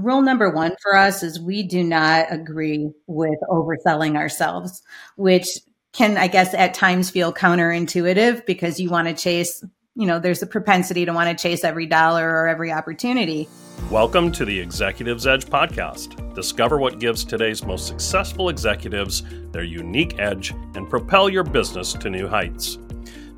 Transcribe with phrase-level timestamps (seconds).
[0.00, 4.82] rule number one for us is we do not agree with overselling ourselves,
[5.16, 5.48] which
[5.92, 9.64] can, I guess, at times feel counterintuitive because you want to chase,
[9.94, 13.48] you know, there's a propensity to want to chase every dollar or every opportunity.
[13.90, 16.34] Welcome to the Executive's Edge podcast.
[16.34, 22.10] Discover what gives today's most successful executives their unique edge and propel your business to
[22.10, 22.78] new heights.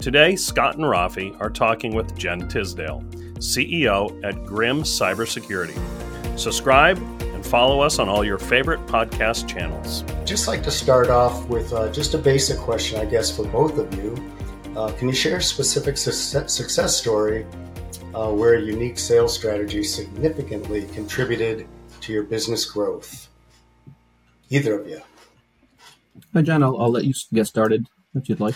[0.00, 3.02] Today, Scott and Rafi are talking with Jen Tisdale,
[3.34, 6.09] CEO at Grim Cybersecurity.
[6.40, 10.04] Subscribe and follow us on all your favorite podcast channels.
[10.24, 13.76] Just like to start off with uh, just a basic question, I guess, for both
[13.76, 14.16] of you.
[14.74, 17.44] Uh, can you share a specific success story
[18.14, 21.68] uh, where a unique sales strategy significantly contributed
[22.00, 23.28] to your business growth?
[24.48, 25.02] Either of you.
[26.32, 26.62] Hi, John.
[26.62, 28.54] I'll, I'll let you get started if you'd like.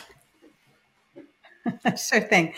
[1.98, 2.54] sure thing.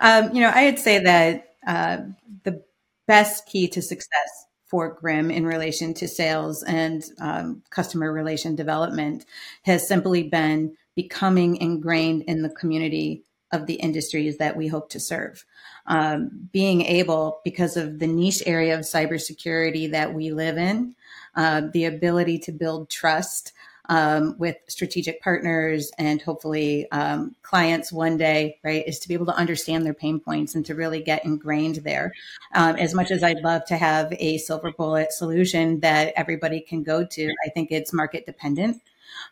[0.00, 1.98] Um, you know, I'd say that uh,
[2.44, 2.62] the
[3.06, 9.26] best key to success for Grim in relation to sales and um, customer relation development
[9.62, 15.00] has simply been becoming ingrained in the community of the industries that we hope to
[15.00, 15.44] serve.
[15.86, 20.94] Um, being able, because of the niche area of cybersecurity that we live in,
[21.34, 23.52] uh, the ability to build trust
[23.90, 29.26] um, with strategic partners and hopefully um, clients one day, right, is to be able
[29.26, 32.12] to understand their pain points and to really get ingrained there.
[32.54, 36.84] Um, as much as I'd love to have a silver bullet solution that everybody can
[36.84, 38.80] go to, I think it's market dependent.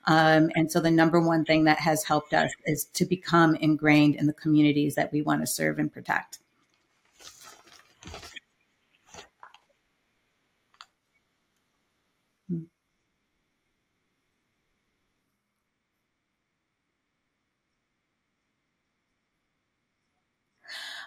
[0.06, 4.16] Um, and so the number one thing that has helped us is to become ingrained
[4.16, 6.40] in the communities that we want to serve and protect.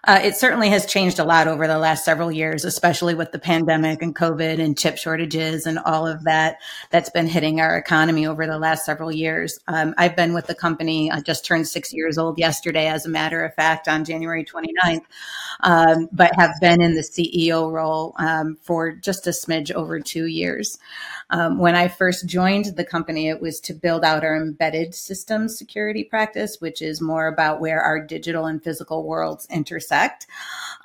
[0.05, 3.37] Uh, it certainly has changed a lot over the last several years, especially with the
[3.37, 6.57] pandemic and COVID and chip shortages and all of that
[6.89, 9.59] that's been hitting our economy over the last several years.
[9.67, 13.09] Um, I've been with the company, I just turned six years old yesterday, as a
[13.09, 15.05] matter of fact, on January 29th,
[15.59, 20.25] um, but have been in the CEO role um, for just a smidge over two
[20.25, 20.79] years.
[21.29, 25.57] Um, when I first joined the company, it was to build out our embedded systems
[25.57, 29.90] security practice, which is more about where our digital and physical worlds intersect.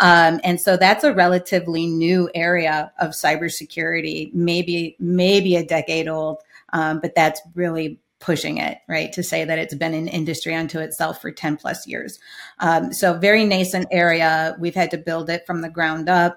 [0.00, 6.38] Um, and so that's a relatively new area of cybersecurity, maybe maybe a decade old,
[6.72, 9.12] um, but that's really pushing it, right?
[9.12, 12.18] To say that it's been an industry unto itself for 10 plus years.
[12.60, 14.56] Um, so, very nascent area.
[14.58, 16.36] We've had to build it from the ground up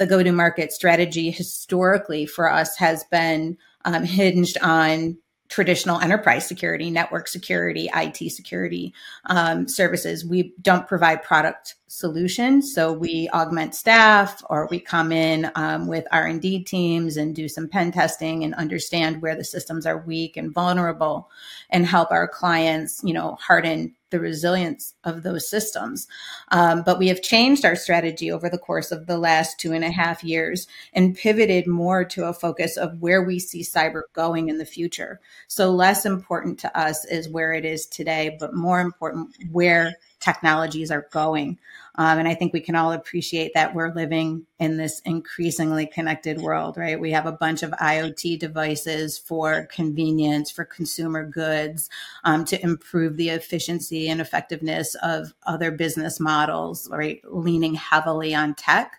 [0.00, 5.16] the go to market strategy historically for us has been um, hinged on
[5.50, 8.94] traditional enterprise security, network security, IT security
[9.26, 10.24] um, services.
[10.24, 16.06] We don't provide product solutions, so we augment staff or we come in um, with
[16.12, 19.98] R and D teams and do some pen testing and understand where the systems are
[19.98, 21.28] weak and vulnerable,
[21.68, 26.06] and help our clients, you know, harden the resilience of those systems.
[26.50, 29.84] Um, but we have changed our strategy over the course of the last two and
[29.84, 34.48] a half years and pivoted more to a focus of where we see cyber going
[34.48, 35.20] in the future.
[35.48, 40.90] So, less important to us is where it is today, but more important, where technologies
[40.90, 41.58] are going.
[42.00, 46.40] Um, and I think we can all appreciate that we're living in this increasingly connected
[46.40, 46.98] world, right?
[46.98, 51.90] We have a bunch of IoT devices for convenience, for consumer goods,
[52.24, 57.20] um, to improve the efficiency and effectiveness of other business models, right?
[57.28, 58.98] Leaning heavily on tech.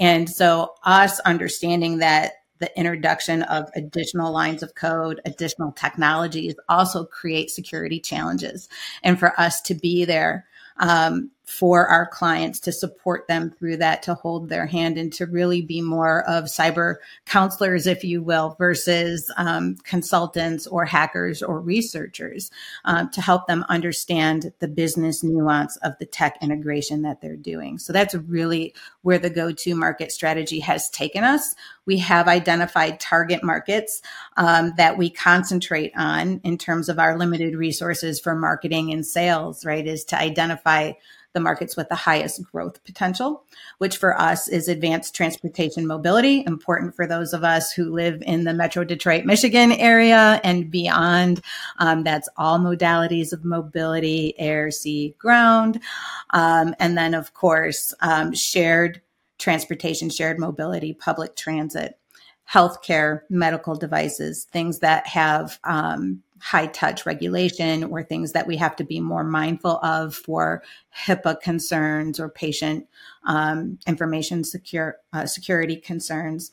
[0.00, 7.04] And so, us understanding that the introduction of additional lines of code, additional technologies also
[7.04, 8.68] create security challenges.
[9.04, 10.46] And for us to be there
[10.78, 15.26] um, for our clients to support them through that, to hold their hand and to
[15.26, 21.60] really be more of cyber counselors, if you will, versus um, consultants or hackers or
[21.60, 22.50] researchers
[22.84, 27.78] um, to help them understand the business nuance of the tech integration that they're doing.
[27.78, 31.54] So that's really where the go to market strategy has taken us.
[31.86, 34.00] We have identified target markets
[34.36, 39.64] um, that we concentrate on in terms of our limited resources for marketing and sales,
[39.64, 39.86] right?
[39.86, 40.92] Is to identify
[41.32, 43.44] the markets with the highest growth potential,
[43.78, 48.44] which for us is advanced transportation mobility, important for those of us who live in
[48.44, 51.40] the Metro Detroit, Michigan area and beyond.
[51.78, 55.80] Um, that's all modalities of mobility, air, sea, ground.
[56.30, 59.00] Um, and then, of course, um, shared
[59.38, 61.98] transportation, shared mobility, public transit,
[62.50, 68.74] healthcare, medical devices, things that have um, high touch regulation or things that we have
[68.76, 70.62] to be more mindful of for
[71.06, 72.88] HIPAA concerns or patient
[73.26, 76.50] um, information secure, uh, security concerns.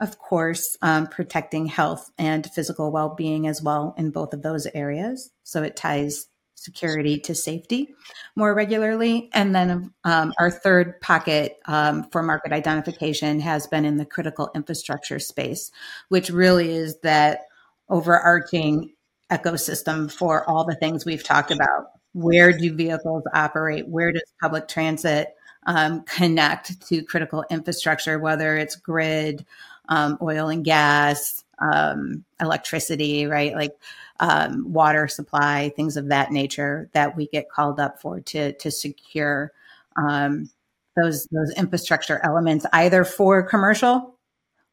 [0.00, 4.66] of course, um, protecting health and physical well being as well in both of those
[4.74, 5.30] areas.
[5.44, 7.94] So it ties security to safety
[8.36, 9.30] more regularly.
[9.32, 14.50] And then um, our third pocket um, for market identification has been in the critical
[14.54, 15.70] infrastructure space,
[16.08, 17.40] which really is that
[17.88, 18.92] overarching
[19.30, 21.92] ecosystem for all the things we've talked about.
[22.12, 23.88] Where do vehicles operate?
[23.88, 25.34] Where does public transit
[25.66, 29.44] um, connect to critical infrastructure, whether it's grid,
[29.88, 33.54] um, oil and gas, um, electricity, right?
[33.54, 33.72] Like
[34.18, 38.70] um, water supply, things of that nature that we get called up for to to
[38.70, 39.52] secure
[39.96, 40.50] um,
[40.96, 44.14] those those infrastructure elements, either for commercial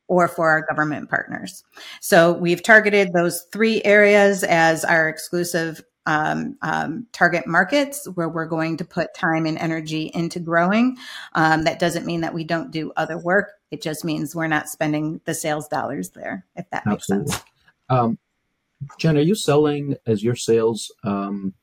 [0.08, 1.64] or for our government partners.
[2.02, 8.46] So we've targeted those three areas as our exclusive um, um, target markets where we're
[8.46, 10.98] going to put time and energy into growing.
[11.34, 13.52] Um, that doesn't mean that we don't do other work.
[13.72, 17.44] It just means we're not spending the sales dollars there, if that makes sense.
[17.90, 18.18] Um,
[18.98, 21.54] Jen, are you selling as your sales um,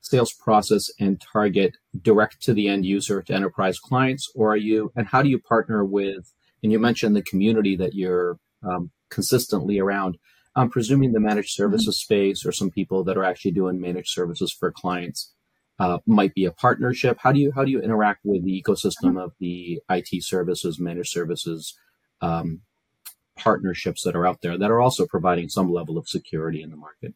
[0.00, 4.92] sales process and target direct to the end user to enterprise clients, or are you?
[4.96, 6.32] And how do you partner with?
[6.62, 10.18] And you mentioned the community that you're um, consistently around.
[10.54, 11.64] I'm presuming the managed mm-hmm.
[11.64, 12.14] services mm-hmm.
[12.14, 15.32] space or some people that are actually doing managed services for clients
[15.78, 17.18] uh, might be a partnership.
[17.20, 19.18] How do you how do you interact with the ecosystem mm-hmm.
[19.18, 21.74] of the IT services, managed services,
[22.22, 22.62] um,
[23.36, 26.76] partnerships that are out there that are also providing some level of security in the
[26.76, 27.14] market?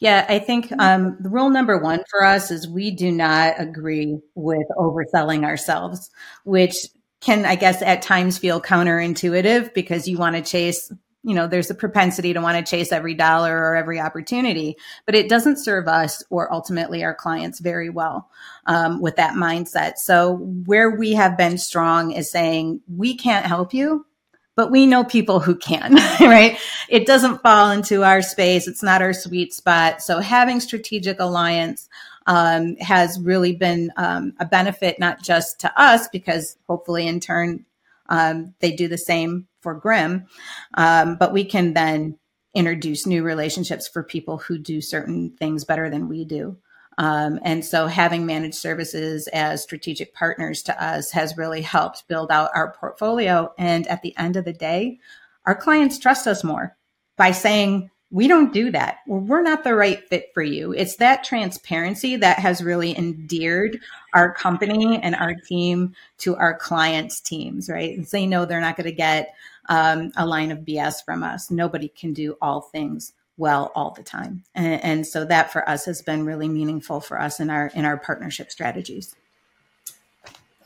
[0.00, 4.18] Yeah, I think um, the rule number one for us is we do not agree
[4.34, 6.10] with overselling ourselves,
[6.44, 6.86] which
[7.20, 10.90] can, I guess, at times feel counterintuitive because you want to chase
[11.24, 15.14] you know, there's a propensity to want to chase every dollar or every opportunity, but
[15.14, 18.30] it doesn't serve us or ultimately our clients very well
[18.66, 19.96] um, with that mindset.
[19.96, 24.06] So where we have been strong is saying we can't help you,
[24.54, 26.58] but we know people who can, right?
[26.88, 28.68] It doesn't fall into our space.
[28.68, 30.00] It's not our sweet spot.
[30.02, 31.88] So having strategic alliance
[32.28, 37.64] um, has really been um, a benefit, not just to us, because hopefully in turn,
[38.10, 40.26] um, they do the same for Grim.
[40.74, 42.18] Um, but we can then
[42.54, 46.58] introduce new relationships for people who do certain things better than we do.
[46.98, 52.30] Um, and so having managed services as strategic partners to us has really helped build
[52.30, 53.52] out our portfolio.
[53.56, 54.98] And at the end of the day,
[55.46, 56.76] our clients trust us more
[57.16, 59.00] by saying, we don't do that.
[59.06, 60.72] We're not the right fit for you.
[60.72, 63.80] It's that transparency that has really endeared
[64.14, 67.96] our company and our team to our clients' teams, right?
[67.96, 69.34] And they know they're not going to get
[69.68, 71.50] um, a line of BS from us.
[71.50, 75.84] Nobody can do all things well all the time, and, and so that for us
[75.84, 79.14] has been really meaningful for us in our in our partnership strategies.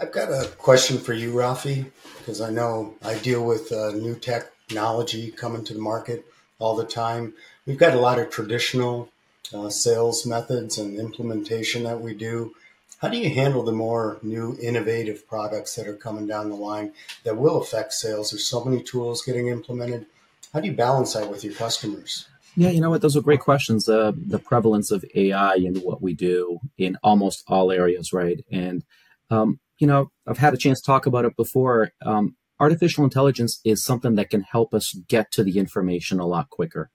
[0.00, 4.17] I've got a question for you, Rafi, because I know I deal with uh, new
[4.17, 6.25] technology coming to the market
[6.62, 7.35] all the time.
[7.67, 9.11] We've got a lot of traditional
[9.53, 12.55] uh, sales methods and implementation that we do.
[13.00, 16.93] How do you handle the more new innovative products that are coming down the line
[17.25, 18.31] that will affect sales?
[18.31, 20.06] There's so many tools getting implemented.
[20.53, 22.29] How do you balance that with your customers?
[22.55, 23.00] Yeah, you know what?
[23.00, 23.88] Those are great questions.
[23.88, 28.44] Uh, the prevalence of AI in what we do in almost all areas, right?
[28.53, 28.85] And,
[29.31, 31.93] um, you know, I've had a chance to talk about it before.
[32.03, 36.48] Um, artificial intelligence is something that can help us get to the information a lot
[36.48, 36.91] quicker.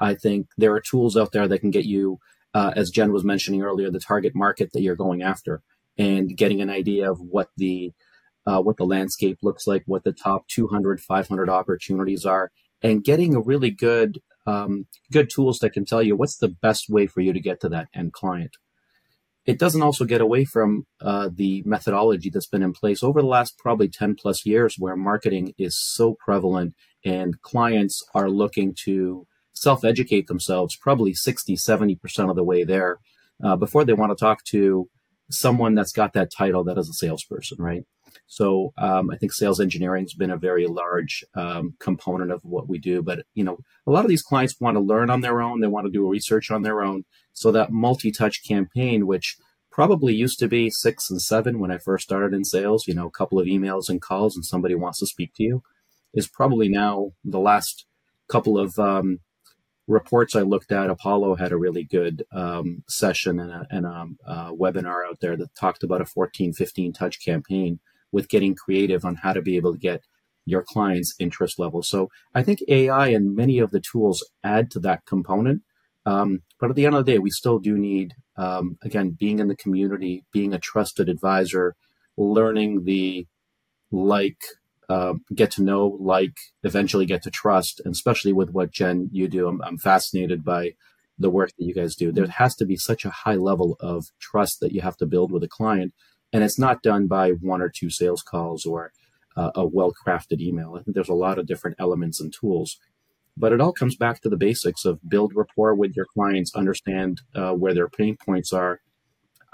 [0.00, 2.18] I think there are tools out there that can get you
[2.54, 5.62] uh, as Jen was mentioning earlier, the target market that you're going after
[5.96, 7.92] and getting an idea of what the
[8.44, 12.50] uh, what the landscape looks like, what the top 200, 500 opportunities are,
[12.82, 16.90] and getting a really good um, good tools that can tell you what's the best
[16.90, 18.56] way for you to get to that end client.
[19.44, 23.26] It doesn't also get away from uh, the methodology that's been in place over the
[23.26, 29.26] last probably 10 plus years, where marketing is so prevalent and clients are looking to
[29.52, 32.98] self educate themselves probably 60, 70% of the way there
[33.42, 34.88] uh, before they want to talk to
[35.30, 37.82] someone that's got that title that is a salesperson, right?
[38.32, 42.66] So um, I think sales engineering has been a very large um, component of what
[42.66, 43.02] we do.
[43.02, 45.60] But you know, a lot of these clients want to learn on their own.
[45.60, 47.04] They want to do research on their own.
[47.34, 49.36] So that multi-touch campaign, which
[49.70, 53.06] probably used to be six and seven when I first started in sales, you know,
[53.06, 55.62] a couple of emails and calls, and somebody wants to speak to you,
[56.14, 57.84] is probably now the last
[58.30, 59.20] couple of um,
[59.86, 64.06] reports I looked at, Apollo had a really good um, session and, a, and a,
[64.54, 67.78] webinar out there that talked about a 14, 15 touch campaign
[68.12, 70.02] with getting creative on how to be able to get
[70.44, 71.82] your clients' interest level.
[71.82, 75.62] So I think AI and many of the tools add to that component.
[76.04, 79.38] Um, but at the end of the day, we still do need, um, again, being
[79.38, 81.74] in the community, being a trusted advisor,
[82.16, 83.26] learning the
[83.92, 84.42] like
[84.88, 89.28] uh, get to know, like, eventually get to trust, and especially with what Jen you
[89.28, 90.72] do, I'm, I'm fascinated by
[91.18, 92.12] the work that you guys do.
[92.12, 95.32] There has to be such a high level of trust that you have to build
[95.32, 95.94] with a client,
[96.32, 98.92] and it's not done by one or two sales calls or
[99.36, 100.74] uh, a well-crafted email.
[100.74, 102.78] I think there's a lot of different elements and tools,
[103.36, 107.22] but it all comes back to the basics of build rapport with your clients, understand
[107.34, 108.80] uh, where their pain points are,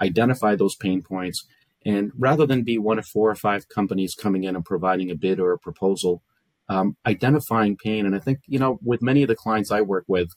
[0.00, 1.47] identify those pain points,
[1.85, 5.14] and rather than be one of four or five companies coming in and providing a
[5.14, 6.23] bid or a proposal,
[6.68, 8.04] um, identifying pain.
[8.04, 10.28] And I think, you know, with many of the clients I work with,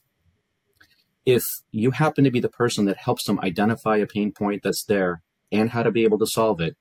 [1.24, 4.84] if you happen to be the person that helps them identify a pain point that's
[4.84, 5.22] there
[5.52, 6.76] and how to be able to solve it,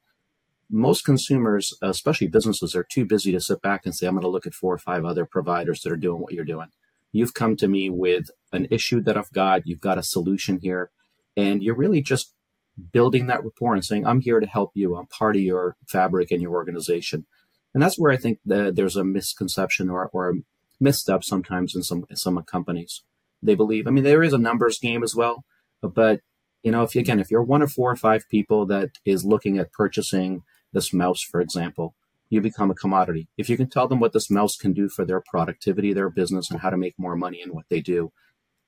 [0.69, 4.29] most consumers, especially businesses, are too busy to sit back and say, I'm going to
[4.29, 6.69] look at four or five other providers that are doing what you're doing.
[7.11, 10.89] You've come to me with an issue that I've got, you've got a solution here,
[11.35, 12.33] and you're really just
[12.93, 14.95] building that rapport and saying, I'm here to help you.
[14.95, 17.25] I'm part of your fabric and your organization.
[17.73, 20.33] And that's where I think that there's a misconception or, or a
[20.79, 23.03] misstep sometimes in some, some companies.
[23.43, 25.43] They believe, I mean, there is a numbers game as well,
[25.81, 26.21] but
[26.63, 29.25] you know, if you, again, if you're one of four or five people that is
[29.25, 31.95] looking at purchasing this mouse, for example,
[32.29, 33.27] you become a commodity.
[33.37, 36.49] If you can tell them what this mouse can do for their productivity, their business,
[36.49, 38.11] and how to make more money in what they do,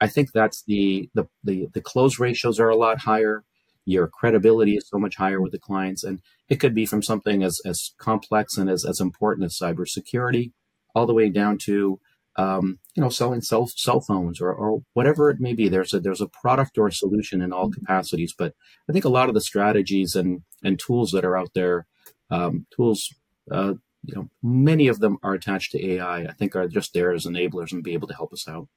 [0.02, 3.44] I think that's the the the, the close ratios are a lot higher
[3.86, 6.04] your credibility is so much higher with the clients.
[6.04, 10.52] And it could be from something as, as complex and as, as important as cybersecurity,
[10.96, 12.00] all the way down to,
[12.36, 15.68] um, you know, selling cell, cell phones or, or whatever it may be.
[15.68, 18.36] There's a, there's a product or a solution in all capacities.
[18.38, 18.54] But
[18.90, 21.88] I think a lot of the strategies and, and tools that are out there,
[22.30, 23.14] um, tools,
[23.50, 23.74] uh,
[24.04, 26.24] you know, many of them are attached to AI.
[26.24, 28.68] I think are just there as enablers and be able to help us out.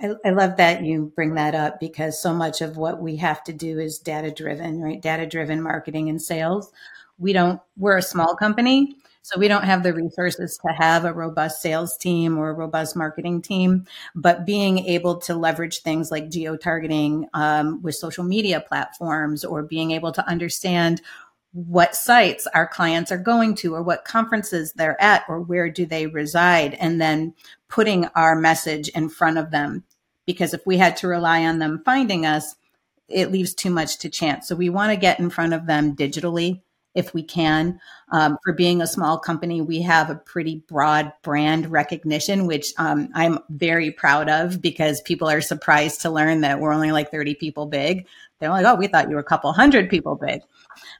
[0.00, 3.44] I, I, love that you bring that up because so much of what we have
[3.44, 5.00] to do is data driven, right?
[5.00, 6.72] Data driven marketing and sales.
[7.18, 11.12] We don't, we're a small company, so we don't have the resources to have a
[11.12, 13.86] robust sales team or a robust marketing team.
[14.14, 19.62] But being able to leverage things like geo targeting um, with social media platforms or
[19.62, 21.02] being able to understand
[21.52, 25.84] what sites our clients are going to or what conferences they're at or where do
[25.84, 27.34] they reside and then
[27.68, 29.82] putting our message in front of them
[30.26, 32.54] because if we had to rely on them finding us
[33.08, 35.96] it leaves too much to chance so we want to get in front of them
[35.96, 36.60] digitally
[36.94, 37.80] if we can
[38.10, 43.08] um, for being a small company we have a pretty broad brand recognition which um,
[43.14, 47.34] i'm very proud of because people are surprised to learn that we're only like 30
[47.34, 48.06] people big
[48.38, 50.42] they're like oh we thought you were a couple hundred people big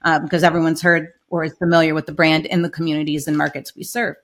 [0.02, 3.74] um, because everyone's heard or is familiar with the brand in the communities and markets
[3.74, 4.16] we serve.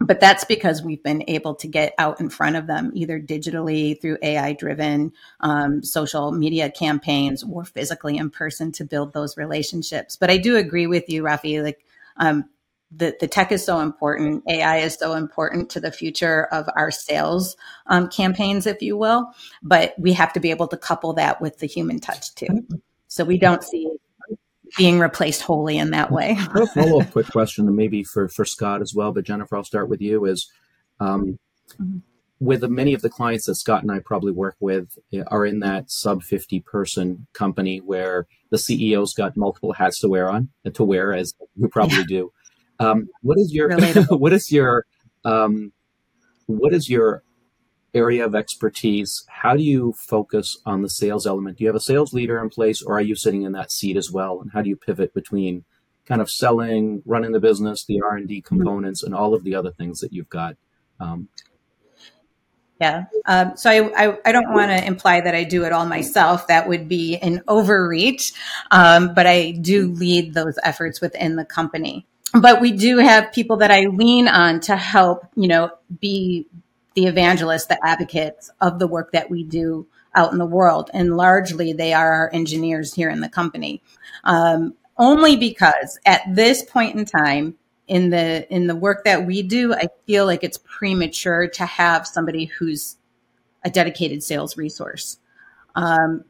[0.00, 4.00] But that's because we've been able to get out in front of them either digitally
[4.00, 10.16] through AI driven um, social media campaigns or physically in person to build those relationships.
[10.16, 11.62] But I do agree with you, Rafi.
[11.62, 11.84] Like,
[12.16, 12.48] um,
[12.90, 14.44] the, the tech is so important.
[14.48, 19.32] AI is so important to the future of our sales um, campaigns, if you will.
[19.62, 22.66] But we have to be able to couple that with the human touch too.
[23.08, 23.90] So we don't see
[24.76, 26.36] being replaced wholly in that way.
[26.54, 29.64] a follow up quick question, and maybe for, for Scott as well, but Jennifer, I'll
[29.64, 30.24] start with you.
[30.24, 30.50] Is
[31.00, 31.38] um,
[31.80, 31.98] mm-hmm.
[32.40, 35.46] with the, many of the clients that Scott and I probably work with eh, are
[35.46, 40.48] in that sub 50 person company where the CEO's got multiple hats to wear on
[40.72, 42.04] to wear, as you probably yeah.
[42.08, 42.32] do.
[42.80, 43.70] Um, what is your
[44.10, 44.86] what is your
[45.24, 45.72] um,
[46.46, 47.22] what is your
[47.94, 51.58] area of expertise, how do you focus on the sales element?
[51.58, 53.96] Do you have a sales leader in place or are you sitting in that seat
[53.96, 54.40] as well?
[54.40, 55.64] And how do you pivot between
[56.06, 60.00] kind of selling, running the business, the R&D components, and all of the other things
[60.00, 60.56] that you've got?
[61.00, 61.28] Um,
[62.80, 63.06] yeah.
[63.26, 66.46] Um, so I, I, I don't want to imply that I do it all myself.
[66.46, 68.32] That would be an overreach.
[68.70, 72.06] Um, but I do lead those efforts within the company.
[72.40, 76.46] But we do have people that I lean on to help, you know, be
[76.98, 79.86] the evangelists, the advocates of the work that we do
[80.16, 80.90] out in the world.
[80.92, 83.84] And largely they are our engineers here in the company.
[84.24, 87.54] Um, only because at this point in time,
[87.86, 92.04] in the in the work that we do, I feel like it's premature to have
[92.04, 92.96] somebody who's
[93.64, 95.18] a dedicated sales resource.
[95.76, 96.24] Um,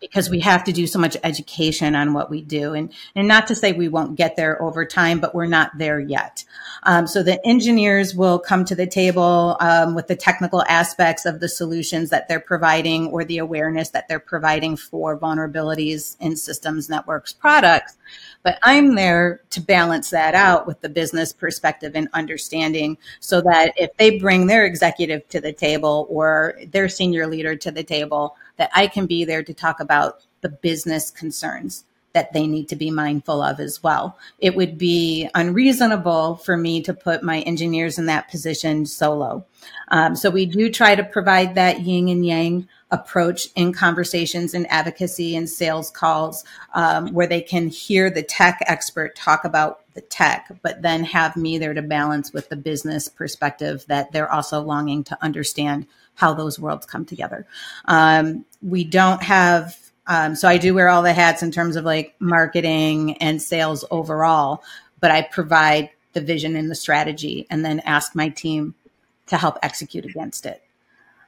[0.00, 2.72] because we have to do so much education on what we do.
[2.72, 6.00] And, and not to say we won't get there over time, but we're not there
[6.00, 6.44] yet.
[6.84, 11.40] Um, so the engineers will come to the table um, with the technical aspects of
[11.40, 16.88] the solutions that they're providing or the awareness that they're providing for vulnerabilities in systems,
[16.88, 17.98] networks, products.
[18.42, 23.74] But I'm there to balance that out with the business perspective and understanding so that
[23.76, 28.36] if they bring their executive to the table or their senior leader to the table,
[28.60, 32.76] that I can be there to talk about the business concerns that they need to
[32.76, 34.18] be mindful of as well.
[34.38, 39.46] It would be unreasonable for me to put my engineers in that position solo.
[39.88, 44.70] Um, so we do try to provide that yin and yang approach in conversations and
[44.70, 50.02] advocacy and sales calls um, where they can hear the tech expert talk about the
[50.02, 54.60] tech, but then have me there to balance with the business perspective that they're also
[54.60, 55.86] longing to understand
[56.20, 57.46] how those worlds come together.
[57.86, 61.84] Um, we don't have um, so I do wear all the hats in terms of
[61.84, 64.64] like marketing and sales overall,
[64.98, 68.74] but I provide the vision and the strategy and then ask my team
[69.28, 70.62] to help execute against it.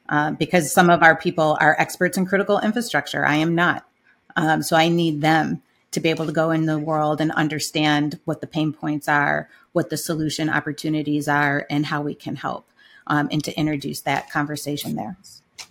[0.09, 3.25] Uh, because some of our people are experts in critical infrastructure.
[3.25, 3.87] I am not.
[4.35, 8.19] Um, so I need them to be able to go in the world and understand
[8.25, 12.67] what the pain points are, what the solution opportunities are, and how we can help,
[13.13, 15.17] um, and to introduce that conversation there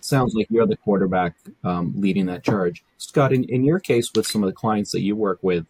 [0.04, 1.34] sounds like you're the quarterback
[1.64, 2.84] um, leading that charge.
[2.98, 5.66] Scott, in, in your case, with some of the clients that you work with,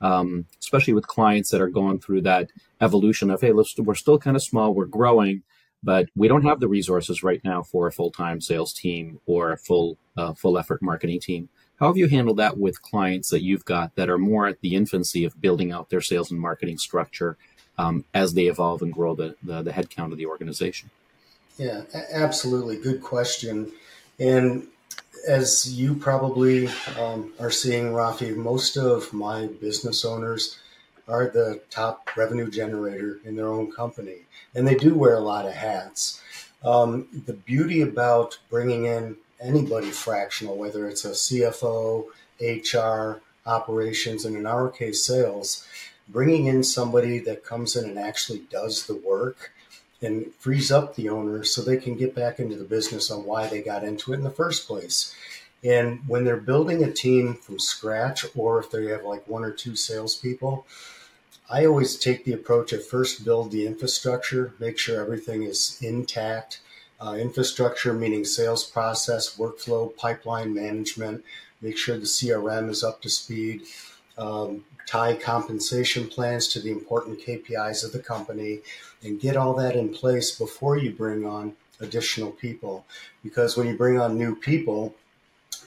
[0.00, 4.18] um, especially with clients that are going through that evolution of, hey, let's, we're still
[4.18, 5.42] kind of small, we're growing,
[5.82, 9.52] but we don't have the resources right now for a full time sales team or
[9.52, 11.48] a full uh, full effort marketing team.
[11.78, 14.74] How have you handled that with clients that you've got that are more at the
[14.74, 17.36] infancy of building out their sales and marketing structure
[17.78, 20.90] um, as they evolve and grow the, the, the headcount of the organization?
[21.56, 21.82] Yeah,
[22.12, 22.76] absolutely.
[22.76, 23.72] Good question.
[24.18, 24.68] And
[25.26, 26.68] as you probably
[27.00, 30.58] um, are seeing, Rafi, most of my business owners
[31.08, 34.18] are the top revenue generator in their own company,
[34.54, 36.20] and they do wear a lot of hats.
[36.64, 42.06] Um, the beauty about bringing in anybody fractional, whether it's a CFO,
[42.40, 45.66] HR, operations, and in our case, sales,
[46.08, 49.52] bringing in somebody that comes in and actually does the work
[50.02, 53.46] and frees up the owners so they can get back into the business on why
[53.46, 55.14] they got into it in the first place.
[55.64, 59.50] And when they're building a team from scratch, or if they have like one or
[59.50, 60.66] two salespeople,
[61.48, 66.60] I always take the approach of first build the infrastructure, make sure everything is intact.
[66.98, 71.22] Uh, infrastructure meaning sales process, workflow, pipeline management,
[71.60, 73.62] make sure the CRM is up to speed,
[74.16, 78.60] um, tie compensation plans to the important KPIs of the company,
[79.02, 82.86] and get all that in place before you bring on additional people.
[83.22, 84.94] Because when you bring on new people,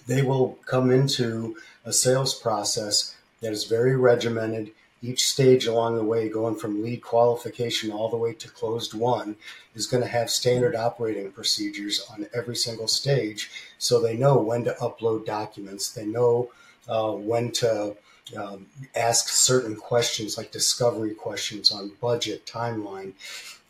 [0.07, 4.71] they will come into a sales process that is very regimented.
[5.01, 9.37] Each stage along the way, going from lead qualification all the way to closed won,
[9.75, 13.49] is going to have standard operating procedures on every single stage.
[13.77, 16.51] So they know when to upload documents, they know
[16.89, 17.95] uh, when to
[18.37, 23.13] um, ask certain questions like discovery questions on budget, timeline.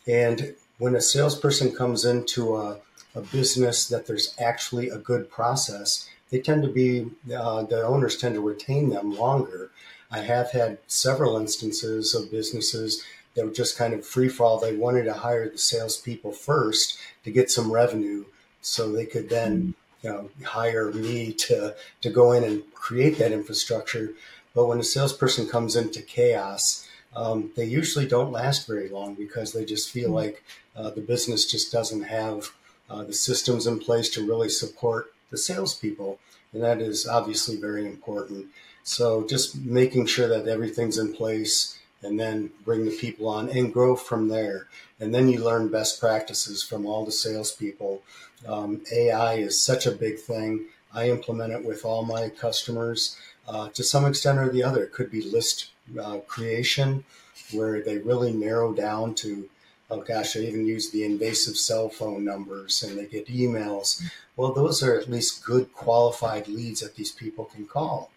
[0.06, 2.78] And when a salesperson comes into a,
[3.14, 8.16] a business that there's actually a good process, they tend to be, uh, the owners
[8.16, 9.70] tend to retain them longer.
[10.10, 14.58] I have had several instances of businesses that were just kind of free fall.
[14.58, 18.24] They wanted to hire the salespeople first to get some revenue
[18.60, 23.32] so they could then you know, hire me to, to go in and create that
[23.32, 24.14] infrastructure.
[24.54, 29.52] But when a salesperson comes into chaos, um, they usually don't last very long because
[29.52, 30.14] they just feel mm-hmm.
[30.14, 30.44] like
[30.76, 32.52] uh, the business just doesn't have
[32.88, 36.18] uh, the systems in place to really support the salespeople.
[36.52, 38.46] And that is obviously very important.
[38.82, 43.72] So just making sure that everything's in place and then bring the people on and
[43.72, 44.66] grow from there.
[44.98, 48.02] And then you learn best practices from all the salespeople.
[48.48, 50.66] Um, AI is such a big thing.
[50.94, 53.16] I implement it with all my customers
[53.48, 54.84] uh, to some extent or the other.
[54.84, 57.04] It could be list uh, creation,
[57.52, 59.48] where they really narrow down to,
[59.90, 64.02] oh gosh, I even use the invasive cell phone numbers and they get emails.
[64.36, 68.10] Well, those are at least good qualified leads that these people can call.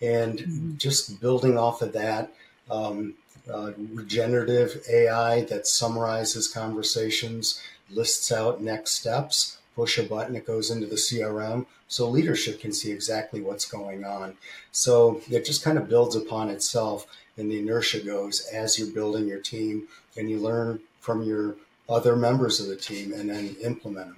[0.00, 0.76] And mm-hmm.
[0.76, 2.32] just building off of that,
[2.70, 3.14] um,
[3.52, 10.70] uh, regenerative AI that summarizes conversations, lists out next steps, push a button, it goes
[10.70, 14.36] into the CRM so leadership can see exactly what's going on.
[14.72, 17.06] So it just kind of builds upon itself,
[17.38, 19.88] and the inertia goes as you're building your team,
[20.18, 21.56] and you learn from your
[21.88, 24.14] other members of the team, and then implement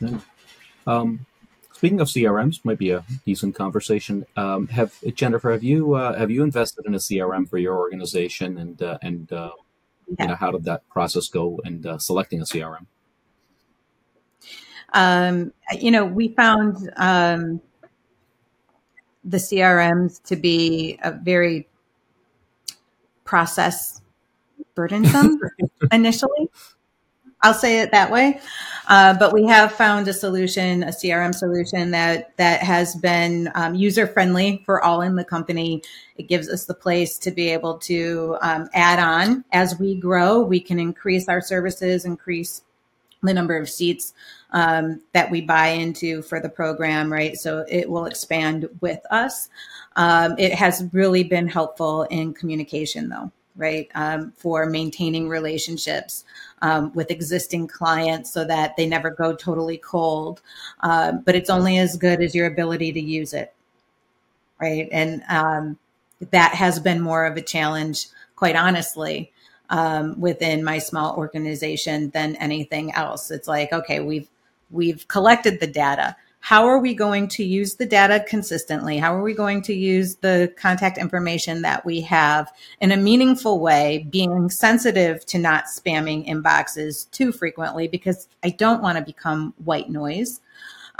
[0.00, 0.22] them.
[0.88, 1.26] Um,
[1.72, 4.26] speaking of CRMs, might be a decent conversation.
[4.36, 8.58] Um, have Jennifer, have you uh, have you invested in a CRM for your organization,
[8.58, 9.52] and uh, and uh,
[10.06, 10.24] yeah.
[10.24, 12.86] you know how did that process go in uh, selecting a CRM?
[14.92, 17.60] Um, you know, we found um,
[19.24, 21.68] the CRMs to be a very
[23.24, 24.00] process
[24.74, 25.40] burdensome
[25.92, 26.50] initially.
[27.42, 28.40] I'll say it that way.
[28.88, 33.74] Uh, but we have found a solution, a CRM solution that that has been um,
[33.74, 35.82] user friendly for all in the company.
[36.16, 40.40] It gives us the place to be able to um, add on as we grow.
[40.40, 42.62] We can increase our services, increase
[43.22, 44.14] the number of seats
[44.56, 47.36] um, that we buy into for the program, right?
[47.36, 49.50] So it will expand with us.
[49.96, 53.88] Um, it has really been helpful in communication, though right?
[53.94, 56.24] Um, for maintaining relationships
[56.60, 60.42] um, with existing clients so that they never go totally cold.
[60.80, 63.54] Um, but it's only as good as your ability to use it,
[64.60, 64.90] right?
[64.92, 65.78] And um,
[66.30, 69.32] that has been more of a challenge, quite honestly.
[69.68, 73.32] Um, within my small organization than anything else.
[73.32, 74.28] It's like, okay, we've
[74.70, 78.98] we've collected the data how are we going to use the data consistently?
[78.98, 83.58] How are we going to use the contact information that we have in a meaningful
[83.58, 89.54] way, being sensitive to not spamming inboxes too frequently because I don't want to become
[89.64, 90.40] white noise.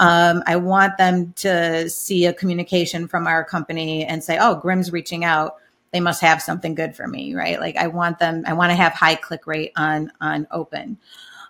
[0.01, 4.91] Um, I want them to see a communication from our company and say, oh, Grim's
[4.91, 5.59] reaching out.
[5.93, 7.61] They must have something good for me, right?
[7.61, 10.99] Like I want them, I want to have high click rate on on open.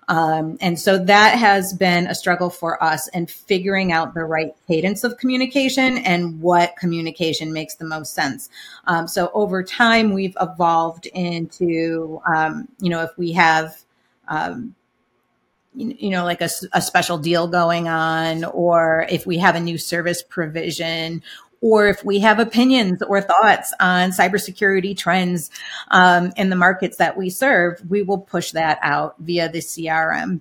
[0.08, 4.54] Um, and so that has been a struggle for us in figuring out the right
[4.68, 8.48] cadence of communication and what communication makes the most sense.
[8.86, 13.82] Um, so over time, we've evolved into, um, you know, if we have,
[14.28, 14.74] um,
[15.74, 19.76] you know, like a, a, special deal going on, or if we have a new
[19.76, 21.22] service provision,
[21.60, 25.50] or if we have opinions or thoughts on cybersecurity trends
[25.90, 30.40] um, in the markets that we serve, we will push that out via the CRM.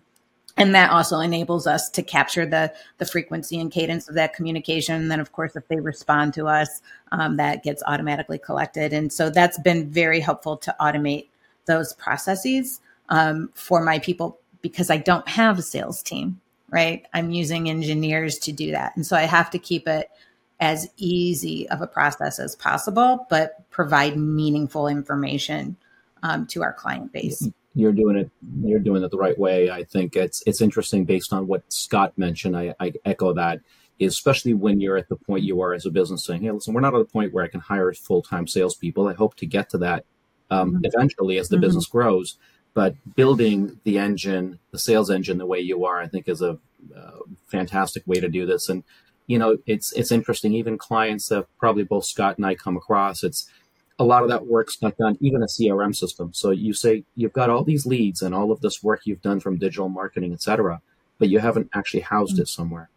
[0.58, 4.96] And that also enables us to capture the the frequency and cadence of that communication.
[4.96, 8.94] And then, of course, if they respond to us, um, that gets automatically collected.
[8.94, 11.28] And so that's been very helpful to automate
[11.66, 17.06] those processes um, for my people because I don't have a sales team, right?
[17.14, 20.10] I'm using engineers to do that, and so I have to keep it
[20.60, 25.76] as easy of a process as possible, but provide meaningful information
[26.24, 27.48] um, to our client base.
[27.74, 28.32] You're doing it.
[28.64, 29.70] You're doing it the right way.
[29.70, 32.56] I think it's it's interesting based on what Scott mentioned.
[32.56, 33.60] I, I echo that,
[34.00, 36.80] especially when you're at the point you are as a business saying, "Hey, listen, we're
[36.80, 39.10] not at the point where I can hire full time salespeople.
[39.10, 40.06] I hope to get to that
[40.50, 40.86] um, mm-hmm.
[40.86, 41.62] eventually as the mm-hmm.
[41.62, 42.38] business grows."
[42.74, 46.60] But building the engine, the sales engine, the way you are, I think, is a
[46.96, 48.70] uh, fantastic way to do this.
[48.70, 48.84] And
[49.28, 50.54] you know, it's it's interesting.
[50.54, 53.50] Even clients that probably both Scott and I come across, it's
[53.98, 56.34] a lot of that work's not done, even a CRM system.
[56.34, 59.40] So you say you've got all these leads and all of this work you've done
[59.40, 60.82] from digital marketing, et cetera,
[61.18, 62.42] but you haven't actually housed mm-hmm.
[62.42, 62.90] it somewhere.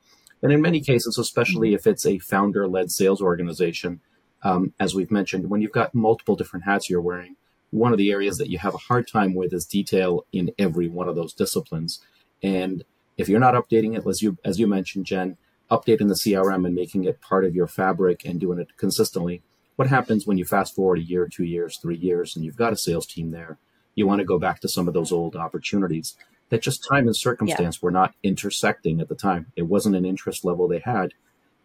[0.43, 1.77] And in many cases, especially mm-hmm.
[1.77, 4.01] if it's a founder-led sales organization,
[4.43, 7.37] um, as we've mentioned, when you've got multiple different hats you're wearing,
[7.71, 10.89] one of the areas that you have a hard time with is detail in every
[10.89, 12.01] one of those disciplines.
[12.43, 12.85] And
[13.17, 15.37] if you're not updating it, as you as you mentioned, Jen,
[15.71, 19.43] updating the CRM and making it part of your fabric and doing it consistently.
[19.77, 22.73] What happens when you fast forward a year, two years, three years, and you've got
[22.73, 23.59] a sales team there?
[23.95, 26.17] You want to go back to some of those old opportunities
[26.51, 27.81] that just time and circumstance yeah.
[27.83, 29.53] were not intersecting at the time.
[29.57, 31.15] It wasn't an interest level they had.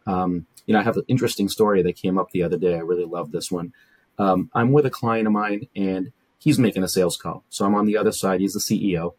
[0.05, 2.75] Um, you know, I have an interesting story that came up the other day.
[2.75, 3.73] I really love this one.
[4.17, 7.43] Um, I'm with a client of mine and he's making a sales call.
[7.49, 8.41] So I'm on the other side.
[8.41, 9.13] He's the CEO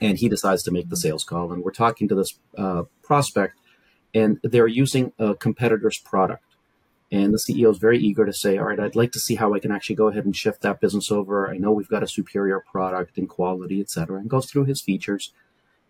[0.00, 1.52] and he decides to make the sales call.
[1.52, 3.58] And we're talking to this uh, prospect
[4.14, 6.44] and they're using a competitor's product.
[7.10, 9.52] And the CEO is very eager to say, all right, I'd like to see how
[9.52, 11.50] I can actually go ahead and shift that business over.
[11.50, 14.80] I know we've got a superior product and quality, et cetera, and goes through his
[14.80, 15.32] features.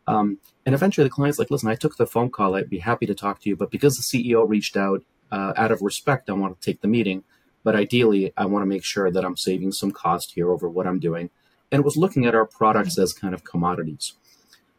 [0.08, 2.56] Um, and eventually the client's like, listen, I took the phone call.
[2.56, 3.54] I'd be happy to talk to you.
[3.54, 6.88] But because the CEO reached out uh, out of respect, I want to take the
[6.88, 7.22] meeting.
[7.62, 10.88] But ideally, I want to make sure that I'm saving some cost here over what
[10.88, 11.30] I'm doing.
[11.70, 14.14] And was looking at our products as kind of commodities.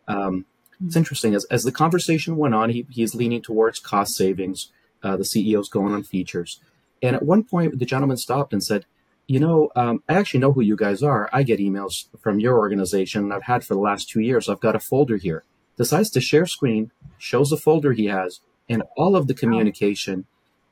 [0.08, 0.46] Um,
[0.86, 4.72] it's interesting as, as the conversation went on, he, he's leaning towards cost savings.
[5.02, 6.60] Uh, the CEO's going on features.
[7.02, 8.86] And at one point, the gentleman stopped and said,
[9.28, 11.30] You know, um, I actually know who you guys are.
[11.34, 14.48] I get emails from your organization, and I've had for the last two years.
[14.48, 15.44] I've got a folder here.
[15.78, 20.26] Decides to share screen, shows a folder he has, and all of the communication.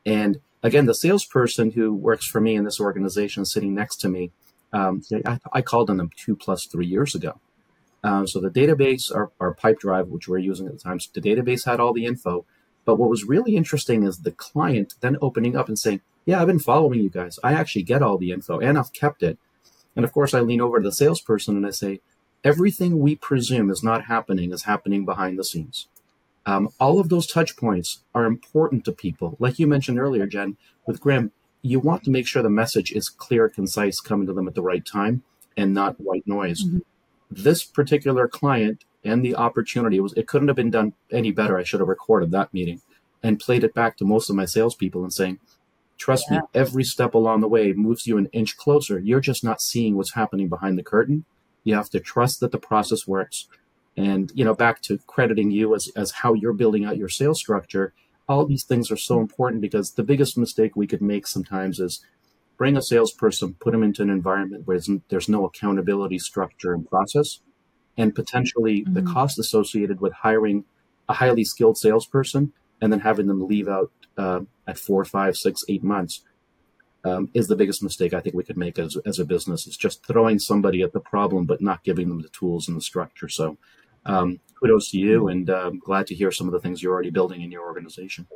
[0.06, 4.32] And again, the salesperson who works for me in this organization sitting next to me,
[4.72, 7.40] um, I, I called on them two plus three years ago.
[8.04, 11.10] Um, so the database, our, our Pipedrive, which we are using at the time, so
[11.14, 12.46] the database had all the info.
[12.84, 16.48] But what was really interesting is the client then opening up and saying, Yeah, I've
[16.48, 17.38] been following you guys.
[17.44, 19.38] I actually get all the info and I've kept it.
[19.96, 22.02] And of course, I lean over to the salesperson and I say,
[22.44, 25.88] Everything we presume is not happening is happening behind the scenes.
[26.44, 29.36] Um, all of those touch points are important to people.
[29.38, 33.10] Like you mentioned earlier, Jen, with Grim, you want to make sure the message is
[33.10, 35.22] clear, concise, coming to them at the right time
[35.56, 36.64] and not white noise.
[36.64, 36.80] Mm-hmm
[37.32, 41.58] this particular client and the opportunity was it couldn't have been done any better.
[41.58, 42.82] I should have recorded that meeting
[43.24, 45.40] and played it back to most of my salespeople and saying,
[45.98, 46.38] trust yeah.
[46.38, 49.00] me, every step along the way moves you an inch closer.
[49.00, 51.26] You're just not seeing what's happening behind the curtain.
[51.64, 53.48] You have to trust that the process works.
[53.96, 57.40] And, you know, back to crediting you as, as how you're building out your sales
[57.40, 57.94] structure,
[58.28, 59.22] all these things are so mm-hmm.
[59.22, 62.04] important because the biggest mistake we could make sometimes is
[62.62, 67.40] bring a salesperson, put them into an environment where there's no accountability structure and process,
[67.98, 68.94] and potentially mm-hmm.
[68.94, 70.64] the cost associated with hiring
[71.10, 75.64] a highly skilled salesperson and then having them leave out uh, at four, five, six,
[75.70, 76.22] eight months
[77.04, 79.66] um, is the biggest mistake I think we could make as, as a business.
[79.66, 82.82] Is just throwing somebody at the problem but not giving them the tools and the
[82.82, 83.28] structure.
[83.28, 83.58] So,
[84.06, 87.10] um, kudos to you, and uh, glad to hear some of the things you're already
[87.10, 88.28] building in your organization.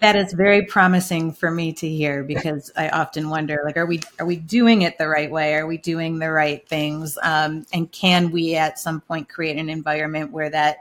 [0.00, 4.00] That is very promising for me to hear because I often wonder, like, are we
[4.18, 5.54] are we doing it the right way?
[5.54, 7.18] Are we doing the right things?
[7.22, 10.78] Um, and can we at some point create an environment where that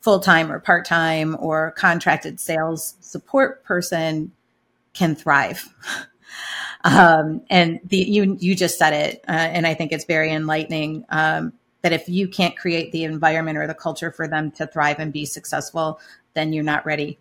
[0.00, 4.32] full time or part time or contracted sales support person
[4.92, 5.72] can thrive?
[6.84, 11.04] um, and the, you you just said it, uh, and I think it's very enlightening.
[11.10, 14.98] Um, that if you can't create the environment or the culture for them to thrive
[14.98, 16.00] and be successful,
[16.34, 17.20] then you're not ready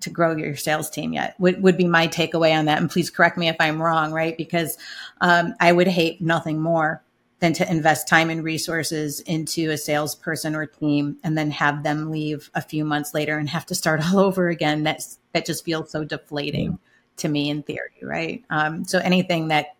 [0.00, 2.78] to grow your sales team yet would, would be my takeaway on that.
[2.78, 4.36] And please correct me if i'm wrong right?
[4.36, 4.78] Because
[5.20, 7.02] um, i would hate nothing more
[7.40, 12.10] than to invest time and resources into a salesperson or team and then have them
[12.10, 14.82] leave a few months later and have to start all over again.
[14.82, 16.76] That's that just feels so deflating yeah.
[17.18, 18.44] to me in theory right?
[18.50, 19.76] Um, so anything that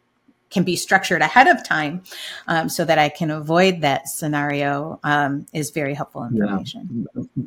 [0.50, 2.02] can be structured ahead of time
[2.46, 7.08] um, so that i can avoid that scenario um, is very helpful information.
[7.14, 7.44] yeah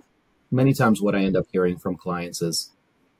[0.51, 2.71] many times what I end up hearing from clients is,